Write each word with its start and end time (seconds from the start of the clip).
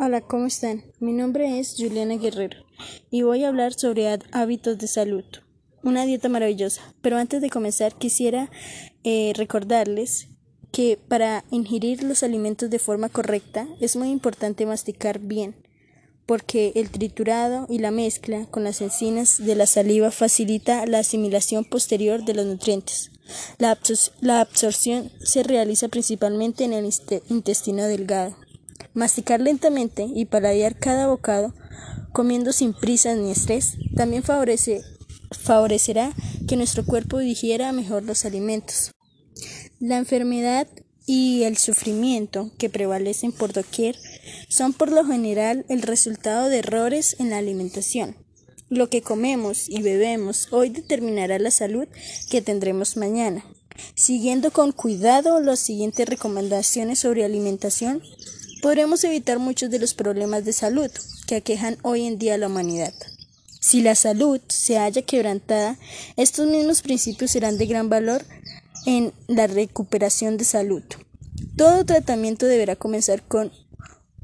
Hola, 0.00 0.20
¿cómo 0.20 0.46
están? 0.46 0.84
Mi 1.00 1.12
nombre 1.12 1.58
es 1.58 1.74
Juliana 1.76 2.14
Guerrero 2.14 2.58
y 3.10 3.22
voy 3.22 3.42
a 3.42 3.48
hablar 3.48 3.74
sobre 3.74 4.06
hábitos 4.30 4.78
de 4.78 4.86
salud. 4.86 5.24
Una 5.82 6.06
dieta 6.06 6.28
maravillosa. 6.28 6.94
Pero 7.02 7.16
antes 7.16 7.42
de 7.42 7.50
comenzar 7.50 7.96
quisiera 7.98 8.48
eh, 9.02 9.32
recordarles 9.34 10.28
que 10.70 11.00
para 11.08 11.44
ingerir 11.50 12.04
los 12.04 12.22
alimentos 12.22 12.70
de 12.70 12.78
forma 12.78 13.08
correcta 13.08 13.66
es 13.80 13.96
muy 13.96 14.10
importante 14.10 14.66
masticar 14.66 15.18
bien, 15.18 15.56
porque 16.26 16.70
el 16.76 16.90
triturado 16.90 17.66
y 17.68 17.80
la 17.80 17.90
mezcla 17.90 18.46
con 18.46 18.62
las 18.62 18.80
encinas 18.80 19.44
de 19.44 19.56
la 19.56 19.66
saliva 19.66 20.12
facilita 20.12 20.86
la 20.86 21.00
asimilación 21.00 21.64
posterior 21.64 22.24
de 22.24 22.34
los 22.34 22.46
nutrientes. 22.46 23.10
La, 23.58 23.76
absorción 24.40 25.10
se 25.20 25.42
realiza 25.42 25.88
principalmente 25.88 26.62
en 26.62 26.72
el 26.72 26.88
intestino 27.28 27.82
delgado. 27.82 28.36
Masticar 28.98 29.40
lentamente 29.40 30.08
y 30.12 30.24
paladear 30.24 30.76
cada 30.76 31.06
bocado, 31.06 31.54
comiendo 32.12 32.52
sin 32.52 32.74
prisas 32.74 33.16
ni 33.16 33.30
estrés, 33.30 33.74
también 33.94 34.24
favorecerá 34.24 36.12
que 36.48 36.56
nuestro 36.56 36.84
cuerpo 36.84 37.18
digiera 37.18 37.70
mejor 37.70 38.02
los 38.02 38.24
alimentos. 38.24 38.90
La 39.78 39.98
enfermedad 39.98 40.66
y 41.06 41.44
el 41.44 41.58
sufrimiento 41.58 42.50
que 42.58 42.70
prevalecen 42.70 43.30
por 43.30 43.52
doquier 43.52 43.94
son 44.48 44.72
por 44.72 44.90
lo 44.90 45.04
general 45.04 45.64
el 45.68 45.82
resultado 45.82 46.48
de 46.48 46.58
errores 46.58 47.14
en 47.20 47.30
la 47.30 47.38
alimentación. 47.38 48.16
Lo 48.68 48.90
que 48.90 49.00
comemos 49.00 49.68
y 49.68 49.80
bebemos 49.80 50.48
hoy 50.50 50.70
determinará 50.70 51.38
la 51.38 51.52
salud 51.52 51.86
que 52.28 52.42
tendremos 52.42 52.96
mañana. 52.96 53.44
Siguiendo 53.94 54.50
con 54.50 54.72
cuidado 54.72 55.40
las 55.40 55.60
siguientes 55.60 56.08
recomendaciones 56.08 56.98
sobre 56.98 57.24
alimentación, 57.24 58.02
podremos 58.62 59.04
evitar 59.04 59.38
muchos 59.38 59.70
de 59.70 59.78
los 59.78 59.94
problemas 59.94 60.44
de 60.44 60.52
salud 60.52 60.90
que 61.26 61.36
aquejan 61.36 61.78
hoy 61.82 62.06
en 62.06 62.18
día 62.18 62.34
a 62.34 62.38
la 62.38 62.46
humanidad. 62.46 62.94
Si 63.60 63.82
la 63.82 63.94
salud 63.94 64.40
se 64.48 64.78
halla 64.78 65.02
quebrantada, 65.02 65.76
estos 66.16 66.48
mismos 66.48 66.82
principios 66.82 67.32
serán 67.32 67.58
de 67.58 67.66
gran 67.66 67.88
valor 67.88 68.24
en 68.86 69.12
la 69.26 69.46
recuperación 69.46 70.36
de 70.36 70.44
salud. 70.44 70.82
Todo 71.56 71.84
tratamiento 71.84 72.46
deberá 72.46 72.76
comenzar 72.76 73.22
con 73.22 73.52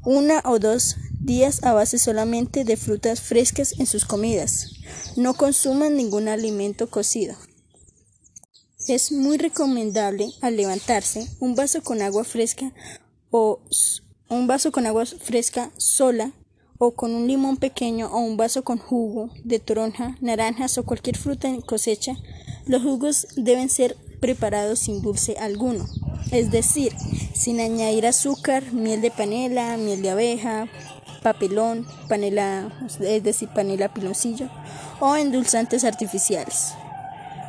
una 0.03 0.41
o 0.45 0.59
dos 0.59 0.95
días 1.19 1.63
a 1.63 1.73
base 1.73 1.97
solamente 1.97 2.63
de 2.63 2.77
frutas 2.77 3.21
frescas 3.21 3.73
en 3.79 3.87
sus 3.87 4.05
comidas. 4.05 4.71
No 5.15 5.33
consuman 5.33 5.95
ningún 5.95 6.27
alimento 6.27 6.89
cocido. 6.89 7.35
Es 8.87 9.11
muy 9.11 9.37
recomendable 9.37 10.29
al 10.41 10.55
levantarse 10.55 11.27
un 11.39 11.55
vaso 11.55 11.81
con 11.81 12.01
agua 12.01 12.23
fresca 12.23 12.71
o 13.31 13.59
un 14.29 14.47
vaso 14.47 14.71
con 14.71 14.85
agua 14.85 15.05
fresca 15.05 15.71
sola 15.77 16.31
o 16.77 16.91
con 16.91 17.13
un 17.13 17.27
limón 17.27 17.57
pequeño 17.57 18.07
o 18.07 18.19
un 18.19 18.37
vaso 18.37 18.63
con 18.63 18.77
jugo 18.77 19.29
de 19.43 19.59
toronja, 19.59 20.17
naranjas 20.19 20.77
o 20.77 20.83
cualquier 20.83 21.17
fruta 21.17 21.47
en 21.47 21.61
cosecha. 21.61 22.15
Los 22.65 22.81
jugos 22.81 23.27
deben 23.35 23.69
ser 23.69 23.95
preparados 24.19 24.79
sin 24.79 25.01
dulce 25.01 25.37
alguno, 25.39 25.85
es 26.31 26.51
decir, 26.51 26.93
sin 27.33 27.59
añadir 27.59 28.07
azúcar, 28.07 28.73
miel 28.73 29.01
de 29.01 29.11
panela, 29.11 29.77
miel 29.77 30.01
de 30.01 30.09
abeja, 30.09 30.67
papelón, 31.21 31.85
panela, 32.09 32.71
es 32.99 33.23
decir, 33.23 33.49
panela 33.53 33.93
piloncillo, 33.93 34.49
o 34.99 35.15
endulzantes 35.15 35.83
artificiales. 35.83 36.73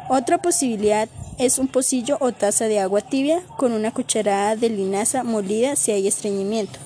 Otra 0.08 0.38
posibilidad 0.38 1.08
es 1.38 1.58
un 1.58 1.68
pocillo 1.68 2.16
o 2.20 2.32
taza 2.32 2.66
de 2.66 2.78
agua 2.78 3.00
tibia 3.00 3.42
con 3.56 3.72
una 3.72 3.92
cucharada 3.92 4.54
de 4.54 4.70
linaza 4.70 5.24
molida 5.24 5.74
si 5.74 5.90
hay 5.90 6.06
estreñimiento. 6.06 6.78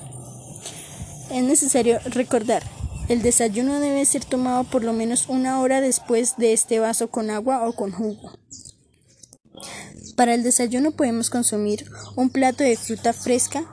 Es 1.29 1.43
necesario 1.43 1.99
recordar, 2.05 2.63
el 3.09 3.21
desayuno 3.21 3.79
debe 3.79 4.05
ser 4.05 4.25
tomado 4.25 4.63
por 4.63 4.83
lo 4.83 4.91
menos 4.93 5.29
una 5.29 5.61
hora 5.61 5.81
después 5.81 6.35
de 6.37 6.53
este 6.53 6.79
vaso 6.79 7.09
con 7.09 7.29
agua 7.29 7.67
o 7.67 7.73
con 7.73 7.91
jugo. 7.91 8.31
Para 10.15 10.33
el 10.33 10.43
desayuno 10.43 10.91
podemos 10.91 11.29
consumir 11.29 11.85
un 12.15 12.29
plato 12.29 12.63
de 12.63 12.75
fruta 12.75 13.13
fresca, 13.13 13.63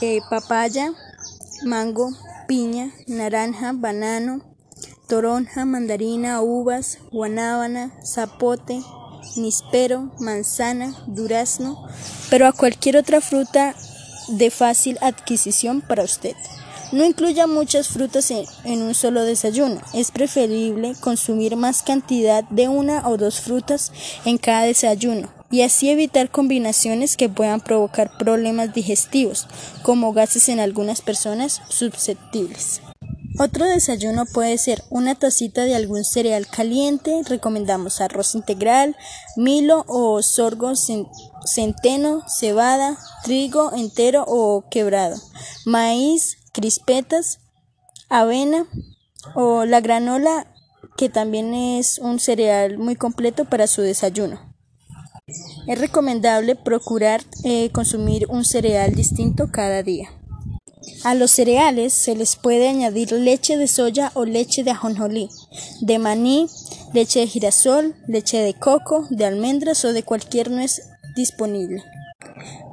eh, 0.00 0.20
papaya, 0.30 0.92
mango, 1.64 2.10
piña, 2.46 2.92
naranja, 3.06 3.72
banano, 3.74 4.51
toronja, 5.12 5.66
mandarina, 5.66 6.40
uvas, 6.40 6.96
guanábana, 7.10 7.92
zapote, 8.02 8.80
nispero, 9.36 10.10
manzana, 10.18 10.96
durazno, 11.06 11.86
pero 12.30 12.46
a 12.46 12.52
cualquier 12.52 12.96
otra 12.96 13.20
fruta 13.20 13.74
de 14.28 14.50
fácil 14.50 14.96
adquisición 15.02 15.82
para 15.82 16.02
usted. 16.02 16.34
No 16.92 17.04
incluya 17.04 17.46
muchas 17.46 17.88
frutas 17.88 18.30
en, 18.30 18.80
un 18.80 18.94
solo 18.94 19.22
desayuno. 19.24 19.82
Es 19.92 20.10
preferible 20.12 20.94
consumir 20.98 21.56
más 21.56 21.82
cantidad 21.82 22.44
de 22.44 22.68
una 22.68 23.06
o 23.06 23.18
dos 23.18 23.38
frutas 23.38 23.92
en 24.24 24.38
cada 24.38 24.62
desayuno 24.62 25.28
y 25.50 25.60
así 25.60 25.90
evitar 25.90 26.30
combinaciones 26.30 27.18
que 27.18 27.28
puedan 27.28 27.60
provocar 27.60 28.16
problemas 28.16 28.72
digestivos, 28.72 29.46
como 29.82 30.14
gases 30.14 30.48
en 30.48 30.58
algunas 30.58 31.02
personas 31.02 31.60
susceptibles. 31.68 32.80
Otro 33.38 33.66
desayuno 33.66 34.26
puede 34.26 34.58
ser 34.58 34.84
una 34.90 35.14
tacita 35.14 35.64
de 35.64 35.74
algún 35.74 36.04
cereal 36.04 36.46
caliente, 36.46 37.22
recomendamos 37.26 38.00
arroz 38.00 38.34
integral, 38.34 38.94
milo 39.36 39.84
o 39.88 40.22
sorgo 40.22 40.74
centeno, 41.46 42.22
cebada, 42.28 42.98
trigo 43.24 43.72
entero 43.72 44.24
o 44.28 44.64
quebrado, 44.70 45.16
maíz, 45.64 46.36
crispetas, 46.52 47.38
avena 48.10 48.66
o 49.34 49.64
la 49.64 49.80
granola 49.80 50.46
que 50.96 51.08
también 51.08 51.54
es 51.54 51.98
un 51.98 52.18
cereal 52.20 52.76
muy 52.76 52.96
completo 52.96 53.46
para 53.46 53.66
su 53.66 53.80
desayuno. 53.80 54.54
Es 55.66 55.80
recomendable 55.80 56.54
procurar 56.54 57.22
eh, 57.44 57.70
consumir 57.70 58.26
un 58.28 58.44
cereal 58.44 58.94
distinto 58.94 59.50
cada 59.50 59.82
día. 59.82 60.10
A 61.04 61.14
los 61.14 61.32
cereales 61.32 61.92
se 61.92 62.14
les 62.14 62.36
puede 62.36 62.68
añadir 62.68 63.10
leche 63.10 63.56
de 63.56 63.66
soya 63.66 64.12
o 64.14 64.24
leche 64.24 64.62
de 64.62 64.70
ajonjolí, 64.70 65.28
de 65.80 65.98
maní, 65.98 66.46
leche 66.92 67.18
de 67.18 67.26
girasol, 67.26 67.96
leche 68.06 68.38
de 68.38 68.54
coco, 68.54 69.08
de 69.10 69.24
almendras 69.24 69.84
o 69.84 69.92
de 69.92 70.04
cualquier 70.04 70.52
nuez 70.52 70.82
disponible. 71.16 71.82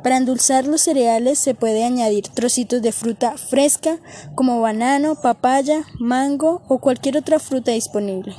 Para 0.03 0.17
endulzar 0.17 0.67
los 0.67 0.81
cereales 0.81 1.39
se 1.39 1.55
puede 1.55 1.83
añadir 1.83 2.27
trocitos 2.27 2.83
de 2.83 2.91
fruta 2.91 3.35
fresca 3.35 3.97
como 4.35 4.61
banano, 4.61 5.15
papaya, 5.15 5.83
mango 5.99 6.61
o 6.67 6.77
cualquier 6.79 7.17
otra 7.17 7.39
fruta 7.39 7.71
disponible. 7.71 8.35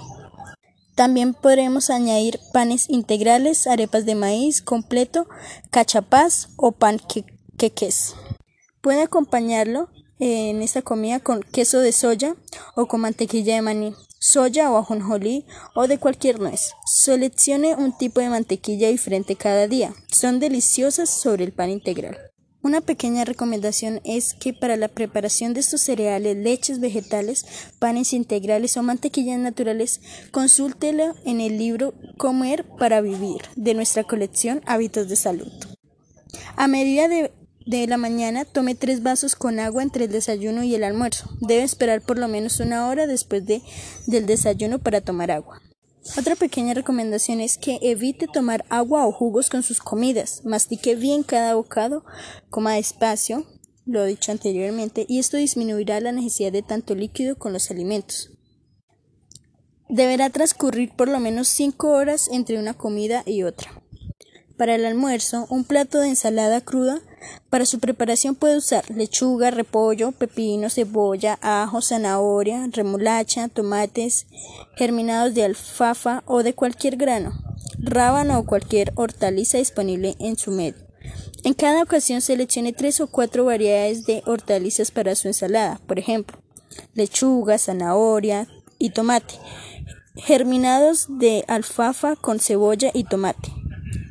También 0.95 1.35
podremos 1.35 1.91
añadir 1.91 2.39
panes 2.53 2.89
integrales, 2.89 3.67
arepas 3.67 4.07
de 4.07 4.15
maíz 4.15 4.63
completo, 4.63 5.27
cachapás 5.71 6.51
o 6.57 6.73
panqueques. 6.73 8.15
Puede 8.81 9.03
acompañarlo 9.03 9.89
en 10.19 10.63
esta 10.63 10.83
comida 10.83 11.21
con 11.21 11.43
queso 11.43 11.81
de 11.81 11.93
soya 11.93 12.35
o 12.75 12.87
con 12.87 13.03
mantequilla 13.03 13.55
de 13.55 13.63
maní, 13.63 13.95
soya 14.19 14.71
o 14.71 14.79
ajonjolí 14.79 15.45
o 15.75 15.87
de 15.87 15.99
cualquier 15.99 16.41
nuez. 16.41 16.73
Seleccione 16.87 17.75
un 17.75 17.97
tipo 17.97 18.21
de 18.21 18.31
mantequilla 18.31 18.89
diferente 18.89 19.37
cada 19.37 19.67
día. 19.67 19.95
Son 20.11 20.41
deliciosas 20.41 21.11
sobre 21.11 21.45
el 21.45 21.53
pan 21.53 21.71
integral. 21.71 22.19
Una 22.63 22.83
pequeña 22.83 23.25
recomendación 23.25 24.03
es 24.05 24.35
que 24.35 24.53
para 24.53 24.77
la 24.77 24.89
preparación 24.89 25.55
de 25.55 25.61
estos 25.61 25.81
cereales, 25.81 26.37
leches 26.37 26.79
vegetales, 26.79 27.47
panes 27.79 28.13
integrales 28.13 28.77
o 28.77 28.83
mantequillas 28.83 29.39
naturales, 29.39 30.03
consúltelo 30.31 31.15
en 31.25 31.41
el 31.41 31.57
libro 31.57 31.95
Comer 32.19 32.67
para 32.79 33.01
Vivir 33.01 33.41
de 33.57 33.73
nuestra 33.73 34.05
colección 34.05 34.61
Hábitos 34.67 35.09
de 35.09 35.17
Salud. 35.17 35.51
A 36.57 36.69
medida 36.69 37.09
de, 37.09 37.33
de 37.67 37.87
la 37.87 37.97
mañana, 37.97 38.45
tome 38.45 38.75
tres 38.75 39.03
vasos 39.03 39.37
con 39.37 39.61
agua 39.61 39.83
entre 39.83 40.05
el 40.05 40.13
desayuno 40.13 40.63
y 40.63 40.75
el 40.75 40.85
almuerzo. 40.85 41.31
Debe 41.41 41.63
esperar 41.63 42.01
por 42.01 42.19
lo 42.19 42.29
menos 42.29 42.61
una 42.61 42.89
hora 42.89 43.07
después 43.07 43.45
de, 43.47 43.63
del 44.07 44.27
desayuno 44.27 44.79
para 44.79 45.01
tomar 45.01 45.31
agua. 45.31 45.61
Otra 46.19 46.35
pequeña 46.35 46.75
recomendación 46.75 47.41
es 47.41 47.59
que 47.59 47.79
evite 47.83 48.27
tomar 48.27 48.65
agua 48.71 49.07
o 49.07 49.13
jugos 49.13 49.51
con 49.51 49.63
sus 49.63 49.81
comidas. 49.81 50.43
Mastique 50.45 50.97
bien 50.97 51.23
cada 51.23 51.55
bocado, 51.55 52.05
coma 52.49 52.75
despacio, 52.75 53.47
lo 53.85 54.05
he 54.05 54.09
dicho 54.09 54.33
anteriormente, 54.33 55.05
y 55.09 55.19
esto 55.19 55.37
disminuirá 55.37 56.01
la 56.01 56.13
necesidad 56.13 56.53
de 56.53 56.63
tanto 56.63 56.95
líquido 56.95 57.37
con 57.37 57.53
los 57.53 57.71
alimentos. 57.71 58.31
Deberá 59.89 60.31
transcurrir 60.31 60.95
por 60.97 61.09
lo 61.09 61.21
menos 61.21 61.49
5 61.49 61.91
horas 61.91 62.29
entre 62.33 62.59
una 62.59 62.75
comida 62.75 63.23
y 63.27 63.43
otra. 63.43 63.83
Para 64.57 64.77
el 64.77 64.85
almuerzo, 64.85 65.47
un 65.51 65.65
plato 65.65 66.01
de 66.01 66.09
ensalada 66.09 66.61
cruda. 66.61 67.01
Para 67.51 67.67
su 67.67 67.81
preparación 67.81 68.35
puede 68.35 68.57
usar 68.57 68.89
lechuga, 68.91 69.51
repollo, 69.51 70.13
pepino, 70.13 70.71
cebolla, 70.71 71.39
ajo, 71.43 71.83
zanahoria, 71.83 72.69
remolacha, 72.73 73.49
tomates, 73.49 74.27
germinados 74.77 75.35
de 75.35 75.45
alfafa 75.45 76.23
o 76.27 76.43
de 76.43 76.55
cualquier 76.55 76.97
grano, 76.97 77.33
rábano 77.79 78.39
o 78.39 78.47
cualquier 78.47 78.93
hortaliza 78.95 79.59
disponible 79.59 80.17
en 80.19 80.37
su 80.37 80.51
medio. 80.51 80.87
En 81.43 81.55
cada 81.55 81.83
ocasión 81.83 82.21
seleccione 82.21 82.73
tres 82.73 83.01
o 83.01 83.07
cuatro 83.07 83.45
variedades 83.45 84.05
de 84.05 84.23
hortalizas 84.27 84.91
para 84.91 85.15
su 85.15 85.29
ensalada, 85.29 85.81
por 85.87 85.99
ejemplo, 85.99 86.39
lechuga, 86.95 87.59
zanahoria 87.59 88.47
y 88.79 88.91
tomate, 88.91 89.35
germinados 90.17 91.07
de 91.09 91.45
alfafa 91.49 92.17
con 92.17 92.41
cebolla 92.41 92.91
y 92.93 93.05
tomate. 93.05 93.60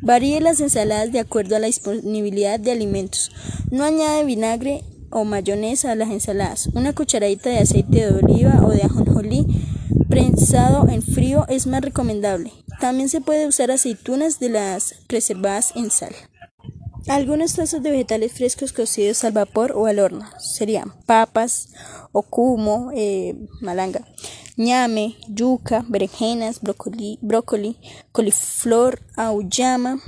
Varíe 0.01 0.39
las 0.39 0.59
ensaladas 0.61 1.11
de 1.11 1.19
acuerdo 1.19 1.55
a 1.55 1.59
la 1.59 1.67
disponibilidad 1.67 2.59
de 2.59 2.71
alimentos. 2.71 3.31
No 3.69 3.83
añade 3.83 4.23
vinagre 4.23 4.83
o 5.09 5.25
mayonesa 5.25 5.91
a 5.91 5.95
las 5.95 6.09
ensaladas. 6.09 6.67
Una 6.73 6.93
cucharadita 6.93 7.49
de 7.49 7.59
aceite 7.59 8.05
de 8.05 8.13
oliva 8.13 8.61
o 8.65 8.69
de 8.69 8.83
ajonjolí 8.83 9.45
prensado 10.07 10.87
en 10.87 11.01
frío 11.01 11.45
es 11.49 11.67
más 11.67 11.81
recomendable. 11.81 12.51
También 12.79 13.09
se 13.09 13.21
puede 13.21 13.47
usar 13.47 13.71
aceitunas 13.71 14.39
de 14.39 14.49
las 14.49 14.95
preservadas 15.07 15.73
en 15.75 15.91
sal. 15.91 16.15
Algunos 17.09 17.53
trozos 17.53 17.81
de 17.81 17.89
vegetales 17.89 18.33
frescos 18.33 18.71
cocidos 18.71 19.23
al 19.23 19.31
vapor 19.31 19.71
o 19.71 19.87
al 19.87 19.97
horno 19.97 20.29
serían 20.37 20.93
papas, 21.07 21.69
ocumo, 22.11 22.91
eh, 22.93 23.33
malanga, 23.61 24.07
ñame, 24.57 25.15
yuca, 25.27 25.83
berenjenas, 25.89 26.61
brócoli, 26.61 27.17
brócoli, 27.23 27.77
coliflor, 28.11 29.01
auyama, 29.15 29.99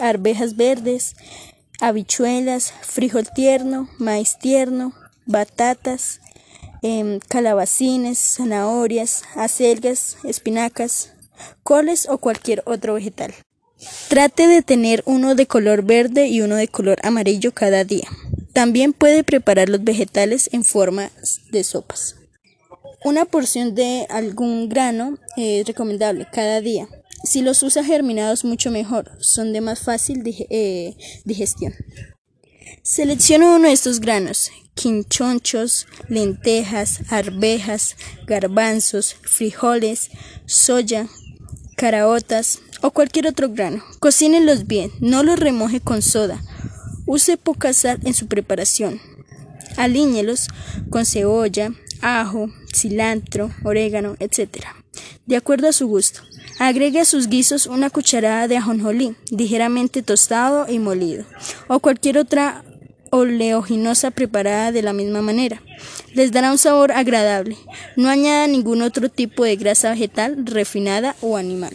arvejas 0.00 0.56
verdes, 0.56 1.14
habichuelas, 1.80 2.74
frijol 2.82 3.28
tierno, 3.32 3.88
maíz 3.98 4.36
tierno, 4.36 4.92
batatas, 5.26 6.20
em, 6.82 7.20
calabacines, 7.28 8.18
zanahorias, 8.18 9.22
acelgas, 9.36 10.16
espinacas, 10.24 11.12
coles 11.62 12.08
o 12.08 12.18
cualquier 12.18 12.64
otro 12.66 12.94
vegetal. 12.94 13.32
Trate 14.08 14.46
de 14.46 14.62
tener 14.62 15.02
uno 15.06 15.34
de 15.34 15.46
color 15.46 15.82
verde 15.82 16.28
y 16.28 16.40
uno 16.42 16.56
de 16.56 16.68
color 16.68 16.98
amarillo 17.02 17.52
cada 17.52 17.84
día. 17.84 18.08
También 18.52 18.92
puede 18.92 19.24
preparar 19.24 19.68
los 19.68 19.84
vegetales 19.84 20.50
en 20.52 20.64
forma 20.64 21.10
de 21.50 21.64
sopas. 21.64 22.16
Una 23.04 23.24
porción 23.24 23.74
de 23.74 24.06
algún 24.10 24.68
grano 24.68 25.18
es 25.36 25.66
recomendable 25.66 26.26
cada 26.30 26.60
día. 26.60 26.88
Si 27.24 27.42
los 27.42 27.62
usa 27.62 27.84
germinados 27.84 28.44
mucho 28.44 28.70
mejor, 28.70 29.12
son 29.20 29.52
de 29.52 29.60
más 29.60 29.80
fácil 29.80 30.22
eh, 30.26 30.96
digestión. 31.24 31.74
Seleccione 32.82 33.46
uno 33.46 33.68
de 33.68 33.72
estos 33.72 34.00
granos, 34.00 34.50
quinchonchos, 34.74 35.86
lentejas, 36.08 37.00
arvejas, 37.10 37.96
garbanzos, 38.26 39.14
frijoles, 39.22 40.10
soya, 40.46 41.08
caraotas 41.76 42.60
o 42.82 42.90
cualquier 42.90 43.26
otro 43.26 43.48
grano. 43.50 43.82
Cocínenlos 43.98 44.66
bien, 44.66 44.90
no 45.00 45.22
los 45.22 45.38
remoje 45.38 45.80
con 45.80 46.02
soda. 46.02 46.42
Use 47.06 47.36
poca 47.36 47.72
sal 47.72 47.98
en 48.04 48.14
su 48.14 48.26
preparación. 48.26 49.00
Alíñelos 49.76 50.48
con 50.90 51.06
cebolla, 51.06 51.72
ajo, 52.00 52.50
cilantro, 52.74 53.50
orégano, 53.64 54.16
etc. 54.20 54.66
De 55.26 55.36
acuerdo 55.36 55.68
a 55.68 55.72
su 55.72 55.86
gusto. 55.86 56.20
Agregue 56.58 57.00
a 57.00 57.04
sus 57.04 57.28
guisos 57.28 57.66
una 57.66 57.88
cucharada 57.88 58.46
de 58.46 58.58
ajonjolí, 58.58 59.16
ligeramente 59.30 60.02
tostado 60.02 60.70
y 60.70 60.78
molido, 60.78 61.24
o 61.68 61.80
cualquier 61.80 62.18
otra 62.18 62.64
oleoginosa 63.10 64.10
preparada 64.10 64.72
de 64.72 64.82
la 64.82 64.92
misma 64.92 65.22
manera. 65.22 65.62
Les 66.14 66.32
dará 66.32 66.52
un 66.52 66.58
sabor 66.58 66.92
agradable. 66.92 67.56
No 67.96 68.08
añada 68.08 68.46
ningún 68.46 68.82
otro 68.82 69.08
tipo 69.08 69.44
de 69.44 69.56
grasa 69.56 69.90
vegetal, 69.90 70.46
refinada 70.46 71.16
o 71.20 71.36
animal. 71.36 71.72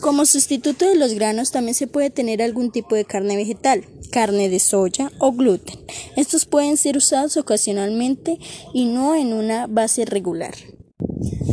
Como 0.00 0.26
sustituto 0.26 0.86
de 0.86 0.96
los 0.96 1.14
granos 1.14 1.50
también 1.50 1.74
se 1.74 1.86
puede 1.86 2.10
tener 2.10 2.42
algún 2.42 2.70
tipo 2.70 2.94
de 2.94 3.04
carne 3.04 3.36
vegetal, 3.36 3.84
carne 4.10 4.48
de 4.48 4.58
soya 4.58 5.10
o 5.18 5.32
gluten. 5.32 5.78
Estos 6.16 6.44
pueden 6.46 6.76
ser 6.76 6.96
usados 6.96 7.36
ocasionalmente 7.36 8.38
y 8.72 8.86
no 8.86 9.14
en 9.14 9.32
una 9.32 9.66
base 9.66 10.04
regular. 10.04 10.54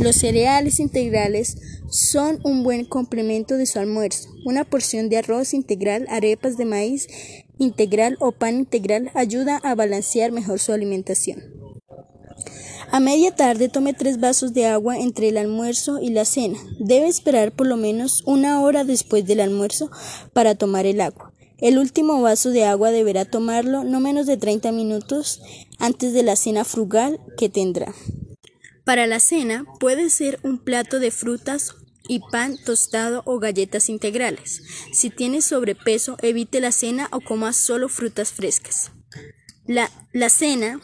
Los 0.00 0.16
cereales 0.16 0.80
integrales 0.80 1.56
son 1.90 2.40
un 2.42 2.62
buen 2.62 2.84
complemento 2.84 3.56
de 3.56 3.66
su 3.66 3.78
almuerzo. 3.78 4.28
Una 4.44 4.64
porción 4.64 5.08
de 5.08 5.18
arroz 5.18 5.54
integral, 5.54 6.06
arepas 6.08 6.56
de 6.56 6.64
maíz 6.64 7.08
integral 7.58 8.16
o 8.18 8.32
pan 8.32 8.58
integral 8.58 9.10
ayuda 9.14 9.60
a 9.62 9.74
balancear 9.74 10.32
mejor 10.32 10.58
su 10.58 10.72
alimentación. 10.72 11.42
A 12.92 13.00
media 13.00 13.34
tarde 13.34 13.70
tome 13.70 13.94
tres 13.94 14.20
vasos 14.20 14.52
de 14.52 14.66
agua 14.66 14.98
entre 14.98 15.30
el 15.30 15.38
almuerzo 15.38 15.98
y 15.98 16.10
la 16.10 16.26
cena. 16.26 16.58
Debe 16.78 17.08
esperar 17.08 17.52
por 17.52 17.66
lo 17.66 17.78
menos 17.78 18.22
una 18.26 18.60
hora 18.60 18.84
después 18.84 19.24
del 19.24 19.40
almuerzo 19.40 19.90
para 20.34 20.56
tomar 20.56 20.84
el 20.84 21.00
agua. 21.00 21.32
El 21.56 21.78
último 21.78 22.20
vaso 22.20 22.50
de 22.50 22.66
agua 22.66 22.90
deberá 22.90 23.24
tomarlo 23.24 23.82
no 23.82 23.98
menos 24.00 24.26
de 24.26 24.36
30 24.36 24.72
minutos 24.72 25.40
antes 25.78 26.12
de 26.12 26.22
la 26.22 26.36
cena 26.36 26.66
frugal 26.66 27.18
que 27.38 27.48
tendrá. 27.48 27.94
Para 28.84 29.06
la 29.06 29.20
cena 29.20 29.64
puede 29.80 30.10
ser 30.10 30.38
un 30.42 30.58
plato 30.58 30.98
de 30.98 31.10
frutas 31.10 31.74
y 32.08 32.20
pan 32.30 32.58
tostado 32.62 33.22
o 33.24 33.38
galletas 33.38 33.88
integrales. 33.88 34.64
Si 34.92 35.08
tiene 35.08 35.40
sobrepeso, 35.40 36.18
evite 36.20 36.60
la 36.60 36.72
cena 36.72 37.08
o 37.10 37.22
coma 37.22 37.54
solo 37.54 37.88
frutas 37.88 38.32
frescas. 38.32 38.90
La, 39.64 39.90
la 40.12 40.28
cena 40.28 40.78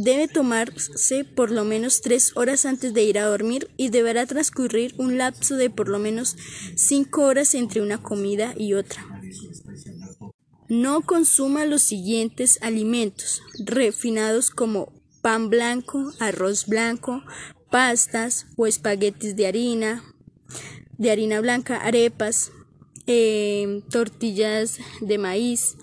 debe 0.00 0.28
tomarse 0.28 1.24
por 1.24 1.50
lo 1.50 1.64
menos 1.64 2.02
tres 2.02 2.32
horas 2.36 2.66
antes 2.66 2.94
de 2.94 3.02
ir 3.02 3.18
a 3.18 3.26
dormir 3.26 3.68
y 3.76 3.88
deberá 3.90 4.26
transcurrir 4.26 4.94
un 4.96 5.18
lapso 5.18 5.56
de 5.56 5.70
por 5.70 5.88
lo 5.88 5.98
menos 5.98 6.36
cinco 6.76 7.22
horas 7.22 7.54
entre 7.54 7.82
una 7.82 8.00
comida 8.00 8.54
y 8.56 8.74
otra. 8.74 9.04
No 10.68 11.00
consuma 11.00 11.64
los 11.64 11.82
siguientes 11.82 12.58
alimentos 12.62 13.42
refinados 13.58 14.50
como 14.50 14.92
pan 15.20 15.50
blanco, 15.50 16.12
arroz 16.20 16.66
blanco, 16.66 17.24
pastas 17.68 18.46
o 18.56 18.68
espaguetis 18.68 19.34
de 19.34 19.48
harina, 19.48 20.04
de 20.96 21.10
harina 21.10 21.40
blanca, 21.40 21.78
arepas, 21.78 22.52
eh, 23.08 23.82
tortillas 23.90 24.78
de 25.00 25.18
maíz, 25.18 25.76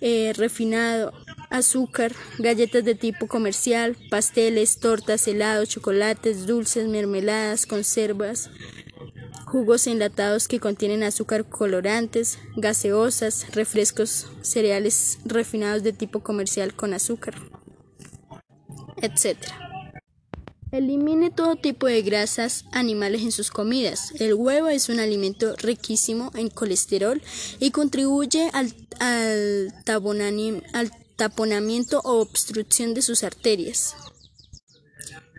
eh, 0.00 0.32
refinado, 0.34 1.12
azúcar, 1.50 2.12
galletas 2.38 2.84
de 2.84 2.94
tipo 2.94 3.26
comercial, 3.26 3.96
pasteles, 4.10 4.78
tortas, 4.78 5.26
helados, 5.28 5.68
chocolates, 5.68 6.46
dulces, 6.46 6.88
mermeladas, 6.88 7.66
conservas, 7.66 8.50
jugos 9.44 9.86
enlatados 9.86 10.48
que 10.48 10.60
contienen 10.60 11.02
azúcar 11.02 11.48
colorantes, 11.48 12.38
gaseosas, 12.56 13.54
refrescos, 13.54 14.26
cereales 14.42 15.18
refinados 15.24 15.82
de 15.82 15.92
tipo 15.92 16.20
comercial 16.20 16.74
con 16.74 16.92
azúcar, 16.92 17.34
etc. 19.00 19.38
Elimine 20.72 21.30
todo 21.30 21.54
tipo 21.56 21.86
de 21.86 22.02
grasas 22.02 22.64
animales 22.72 23.22
en 23.22 23.30
sus 23.30 23.50
comidas. 23.50 24.12
El 24.18 24.34
huevo 24.34 24.66
es 24.68 24.88
un 24.88 24.98
alimento 24.98 25.54
riquísimo 25.56 26.32
en 26.34 26.50
colesterol 26.50 27.22
y 27.60 27.70
contribuye 27.70 28.50
al, 28.52 28.74
al, 28.98 29.72
al 30.72 30.90
taponamiento 31.16 32.00
o 32.04 32.20
obstrucción 32.20 32.94
de 32.94 33.02
sus 33.02 33.24
arterias. 33.24 33.94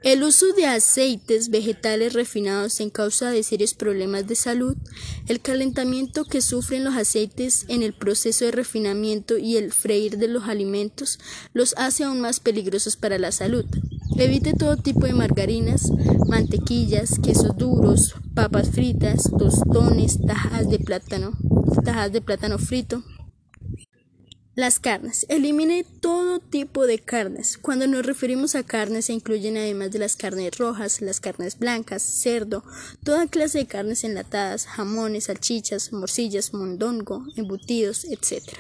El 0.04 0.24
uso 0.24 0.54
de 0.54 0.68
aceites 0.68 1.50
vegetales 1.50 2.14
refinados 2.14 2.80
en 2.80 2.92
causa 2.92 3.32
de 3.32 3.42
serios 3.42 3.74
problemas 3.74 4.28
de 4.28 4.36
salud, 4.36 4.78
el 5.28 5.42
calentamiento 5.42 6.24
que 6.24 6.42
sufren 6.42 6.84
los 6.84 6.96
aceites 6.96 7.66
en 7.68 7.82
el 7.82 7.94
proceso 7.94 8.46
de 8.46 8.52
refinamiento 8.52 9.40
y 9.40 9.58
el 9.58 9.74
freír 9.74 10.18
de 10.18 10.28
los 10.28 10.44
alimentos 10.44 11.20
los 11.54 11.74
hace 11.78 12.04
aún 12.04 12.22
más 12.22 12.40
peligrosos 12.40 12.96
para 12.96 13.18
la 13.18 13.32
salud. 13.32 13.66
Evite 14.18 14.54
todo 14.54 14.78
tipo 14.78 15.08
de 15.08 15.14
margarinas, 15.14 15.92
mantequillas, 16.28 17.20
quesos 17.20 17.58
duros, 17.58 18.14
papas 18.36 18.70
fritas, 18.70 19.24
tostones, 19.38 20.20
tajas 20.26 20.70
de 20.70 20.78
plátano, 20.80 21.34
tajas 21.84 22.12
de 22.12 22.22
plátano 22.22 22.60
frito, 22.60 23.04
las 24.58 24.80
carnes. 24.80 25.28
Elimine 25.30 25.86
todo 26.02 26.40
tipo 26.40 26.88
de 26.88 26.98
carnes. 26.98 27.60
Cuando 27.60 27.86
nos 27.86 28.04
referimos 28.04 28.56
a 28.56 28.64
carnes 28.64 29.06
se 29.06 29.14
incluyen 29.14 29.56
además 29.56 29.92
de 29.92 30.00
las 30.00 30.16
carnes 30.16 30.58
rojas, 30.58 31.00
las 31.00 31.20
carnes 31.20 31.60
blancas, 31.60 32.02
cerdo, 32.02 32.64
toda 33.04 33.28
clase 33.28 33.60
de 33.60 33.68
carnes 33.68 34.04
enlatadas, 34.04 34.66
jamones, 34.66 35.26
salchichas, 35.26 35.94
morcillas, 35.94 36.56
mondongo, 36.56 37.24
embutidos, 37.36 38.04
etc. 38.06 38.58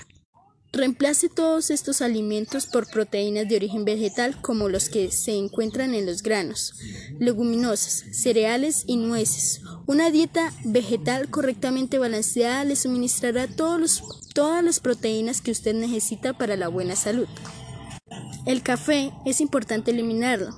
Reemplace 0.73 1.29
todos 1.29 1.69
estos 1.69 2.01
alimentos 2.01 2.65
por 2.65 2.89
proteínas 2.89 3.47
de 3.47 3.55
origen 3.55 3.85
vegetal 3.85 4.39
como 4.41 4.67
los 4.67 4.89
que 4.89 5.11
se 5.11 5.33
encuentran 5.33 5.93
en 5.93 6.05
los 6.05 6.21
granos, 6.21 6.73
leguminosas, 7.19 8.03
cereales 8.11 8.83
y 8.85 8.97
nueces. 8.97 9.61
Una 9.85 10.11
dieta 10.11 10.53
vegetal 10.65 11.29
correctamente 11.29 11.99
balanceada 11.99 12.65
le 12.65 12.75
suministrará 12.75 13.47
todos 13.47 14.03
todas 14.33 14.63
las 14.63 14.79
proteínas 14.79 15.41
que 15.41 15.51
usted 15.51 15.73
necesita 15.73 16.33
para 16.33 16.57
la 16.57 16.67
buena 16.67 16.95
salud. 16.95 17.27
El 18.45 18.61
café 18.61 19.11
es 19.25 19.41
importante 19.41 19.91
eliminarlo. 19.91 20.55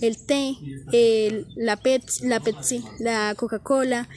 El 0.00 0.16
té, 0.18 0.56
la, 1.56 1.76
Pepsi, 1.76 2.82
la, 2.98 3.34
Coca-Cola, 3.34 4.08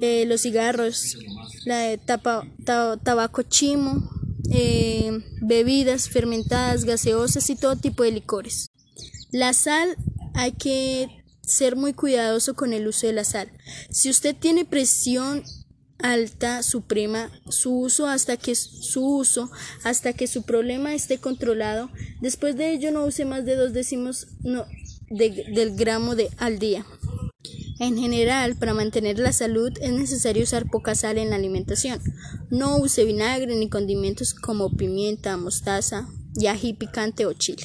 eh, 0.00 0.24
los 0.26 0.42
cigarros, 0.42 1.16
la 1.64 1.96
tabaco 1.96 3.42
chimo, 3.42 4.17
eh, 4.50 5.22
bebidas 5.40 6.08
fermentadas, 6.08 6.84
gaseosas 6.84 7.48
y 7.50 7.56
todo 7.56 7.76
tipo 7.76 8.02
de 8.02 8.12
licores. 8.12 8.70
La 9.30 9.52
sal 9.52 9.96
hay 10.34 10.52
que 10.52 11.08
ser 11.42 11.76
muy 11.76 11.92
cuidadoso 11.92 12.54
con 12.54 12.72
el 12.72 12.86
uso 12.86 13.06
de 13.06 13.12
la 13.12 13.24
sal. 13.24 13.50
Si 13.90 14.10
usted 14.10 14.34
tiene 14.36 14.64
presión 14.64 15.44
alta 15.98 16.62
suprema 16.62 17.30
su 17.48 17.76
uso 17.76 18.06
hasta 18.06 18.36
que 18.36 18.54
su 18.54 19.04
uso 19.04 19.50
hasta 19.82 20.12
que 20.12 20.28
su 20.28 20.42
problema 20.44 20.94
esté 20.94 21.18
controlado 21.18 21.90
después 22.20 22.56
de 22.56 22.72
ello 22.72 22.92
no 22.92 23.04
use 23.04 23.24
más 23.24 23.44
de 23.44 23.56
dos 23.56 23.72
décimos 23.72 24.28
del 25.10 25.74
gramo 25.76 26.14
de 26.14 26.30
al 26.38 26.60
día 26.60 26.86
en 27.80 27.96
general, 27.96 28.56
para 28.56 28.74
mantener 28.74 29.18
la 29.18 29.32
salud 29.32 29.72
es 29.80 29.92
necesario 29.92 30.42
usar 30.42 30.68
poca 30.70 30.94
sal 30.94 31.18
en 31.18 31.30
la 31.30 31.36
alimentación. 31.36 32.00
No 32.50 32.78
use 32.78 33.04
vinagre 33.04 33.54
ni 33.54 33.68
condimentos 33.68 34.34
como 34.34 34.76
pimienta, 34.76 35.36
mostaza, 35.36 36.08
y 36.62 36.72
picante 36.74 37.26
o 37.26 37.32
chile. 37.32 37.64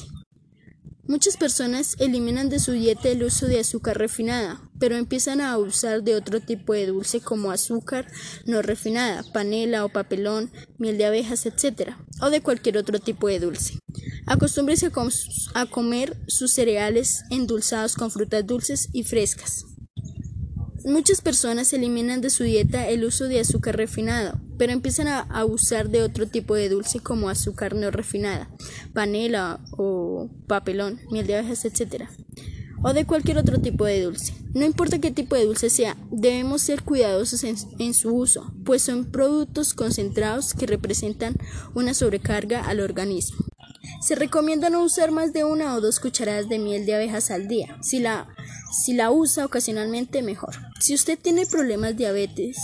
Muchas 1.06 1.36
personas 1.36 1.96
eliminan 1.98 2.48
de 2.48 2.58
su 2.58 2.72
dieta 2.72 3.10
el 3.10 3.22
uso 3.22 3.46
de 3.46 3.60
azúcar 3.60 3.98
refinada, 3.98 4.62
pero 4.80 4.96
empiezan 4.96 5.42
a 5.42 5.58
usar 5.58 6.02
de 6.02 6.14
otro 6.14 6.40
tipo 6.40 6.72
de 6.72 6.86
dulce 6.86 7.20
como 7.20 7.50
azúcar 7.50 8.06
no 8.46 8.62
refinada, 8.62 9.22
panela 9.34 9.84
o 9.84 9.90
papelón, 9.90 10.50
miel 10.78 10.96
de 10.96 11.04
abejas, 11.04 11.44
etc., 11.44 11.90
o 12.22 12.30
de 12.30 12.40
cualquier 12.40 12.78
otro 12.78 12.98
tipo 13.00 13.28
de 13.28 13.38
dulce. 13.38 13.78
Acostúmbrese 14.26 14.90
a 15.54 15.66
comer 15.66 16.16
sus 16.26 16.54
cereales 16.54 17.24
endulzados 17.30 17.96
con 17.96 18.10
frutas 18.10 18.46
dulces 18.46 18.88
y 18.92 19.04
frescas. 19.04 19.66
Muchas 20.84 21.22
personas 21.22 21.72
eliminan 21.72 22.20
de 22.20 22.28
su 22.28 22.44
dieta 22.44 22.86
el 22.88 23.04
uso 23.04 23.24
de 23.24 23.40
azúcar 23.40 23.74
refinado, 23.74 24.38
pero 24.58 24.72
empiezan 24.72 25.08
a, 25.08 25.44
usar 25.46 25.88
de 25.88 26.02
otro 26.02 26.26
tipo 26.26 26.54
de 26.54 26.68
dulce 26.68 27.00
como 27.00 27.30
azúcar 27.30 27.74
no 27.74 27.90
refinada, 27.90 28.50
panela 28.92 29.60
o 29.78 30.28
papelón, 30.46 31.00
miel 31.10 31.26
de 31.26 31.38
abejas, 31.38 31.64
etc. 31.64 32.04
O 32.82 32.92
de 32.92 33.06
cualquier 33.06 33.38
otro 33.38 33.62
tipo 33.62 33.86
de 33.86 34.02
dulce. 34.02 34.34
No 34.52 34.66
importa 34.66 34.98
qué 34.98 35.10
tipo 35.10 35.36
de 35.36 35.46
dulce 35.46 35.70
sea, 35.70 35.96
debemos 36.10 36.60
ser 36.60 36.82
cuidadosos 36.82 37.44
en 37.44 37.94
su 37.94 38.14
uso, 38.14 38.52
pues 38.66 38.82
son 38.82 39.06
productos 39.06 39.72
concentrados 39.72 40.52
que 40.52 40.66
representan 40.66 41.34
una 41.74 41.94
sobrecarga 41.94 42.60
al 42.60 42.80
organismo. 42.80 43.38
Se 44.00 44.14
recomienda 44.14 44.68
no 44.68 44.82
usar 44.82 45.10
más 45.12 45.32
de 45.32 45.44
una 45.44 45.74
o 45.74 45.80
dos 45.80 45.98
cucharadas 45.98 46.48
de 46.48 46.58
miel 46.58 46.84
de 46.84 46.94
abejas 46.94 47.30
al 47.30 47.48
día. 47.48 47.78
Si 47.80 48.00
la, 48.00 48.28
si 48.74 48.92
la 48.92 49.10
usa 49.10 49.44
ocasionalmente, 49.44 50.22
mejor. 50.22 50.56
Si 50.80 50.94
usted 50.94 51.18
tiene 51.18 51.46
problemas 51.46 51.96
diabetes, 51.96 52.56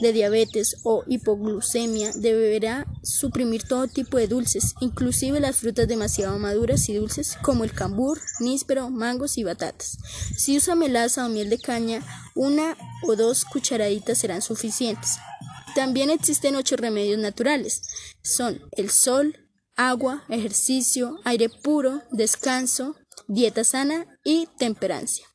de 0.00 0.12
diabetes 0.12 0.76
o 0.82 1.04
hipoglucemia, 1.06 2.10
deberá 2.16 2.86
suprimir 3.02 3.62
todo 3.62 3.86
tipo 3.86 4.18
de 4.18 4.26
dulces, 4.26 4.74
inclusive 4.80 5.38
las 5.40 5.56
frutas 5.56 5.86
demasiado 5.86 6.38
maduras 6.38 6.88
y 6.88 6.94
dulces 6.94 7.36
como 7.42 7.64
el 7.64 7.72
cambur, 7.72 8.20
níspero, 8.40 8.90
mangos 8.90 9.38
y 9.38 9.44
batatas. 9.44 9.98
Si 10.36 10.56
usa 10.56 10.74
melaza 10.74 11.24
o 11.24 11.28
miel 11.28 11.48
de 11.48 11.58
caña, 11.58 12.02
una 12.34 12.76
o 13.06 13.14
dos 13.14 13.44
cucharaditas 13.44 14.18
serán 14.18 14.42
suficientes. 14.42 15.18
También 15.74 16.10
existen 16.10 16.56
ocho 16.56 16.76
remedios 16.76 17.18
naturales. 17.18 17.82
Son 18.22 18.60
el 18.72 18.90
sol, 18.90 19.48
agua, 19.76 20.24
ejercicio, 20.28 21.18
aire 21.24 21.48
puro, 21.48 22.02
descanso, 22.10 22.96
dieta 23.28 23.64
sana 23.64 24.06
y 24.24 24.48
temperancia. 24.58 25.31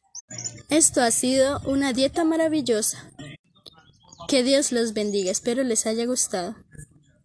Esto 0.70 1.02
ha 1.02 1.12
sido 1.12 1.60
una 1.66 1.94
dieta 1.94 2.26
maravillosa. 2.26 3.12
Que 4.28 4.44
Dios 4.44 4.72
los 4.72 4.94
bendiga, 4.94 5.32
espero 5.32 5.64
les 5.64 5.86
haya 5.86 6.06
gustado. 6.06 6.56